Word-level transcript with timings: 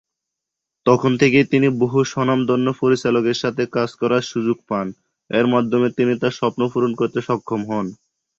তখন 0.85 1.11
থেকেই 1.21 1.45
তিনি 1.51 1.67
বহু 1.81 1.99
স্বনামধন্য 2.03 2.67
পরিচালকের 2.81 3.37
সাথে 3.43 3.63
কাজ 3.75 3.89
করার 4.01 4.23
সুযোগ 4.31 4.57
পান, 4.69 4.87
এর 5.29 5.45
মাধ্যমে 5.53 5.87
তিনি 5.97 6.13
তার 6.21 6.37
স্বপ্ন 6.39 6.61
পূরণ 6.71 6.91
করতে 6.95 7.19
সক্ষম 7.27 7.61
হন। 7.69 7.85